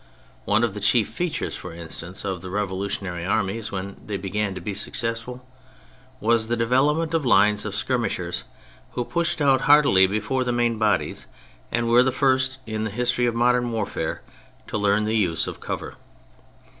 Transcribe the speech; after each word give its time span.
One 0.45 0.63
of 0.63 0.73
the 0.73 0.79
chief 0.79 1.09
features, 1.09 1.55
for 1.55 1.71
instance, 1.73 2.25
of 2.25 2.41
the 2.41 2.49
revolutionary 2.49 3.23
armies 3.23 3.71
when 3.71 3.97
they 4.03 4.17
began 4.17 4.55
to 4.55 4.59
be 4.59 4.73
successful, 4.73 5.45
was 6.19 6.47
the 6.47 6.57
development 6.57 7.13
of 7.13 7.23
lines 7.23 7.65
of 7.65 7.75
skirmishers 7.75 8.43
who 8.93 9.05
pushed 9.05 9.41
out 9.41 9.61
hardily 9.61 10.07
before 10.07 10.43
the 10.43 10.51
main 10.51 10.79
bodies 10.79 11.27
and 11.71 11.87
were 11.87 12.01
the 12.01 12.11
first 12.11 12.57
in 12.65 12.83
the 12.83 12.89
history 12.89 13.27
of 13.27 13.35
modern 13.35 13.71
warfare 13.71 14.23
to 14.65 14.77
learn 14.79 15.05
the 15.05 15.15
use 15.15 15.45
of 15.45 15.59
cover. 15.59 15.93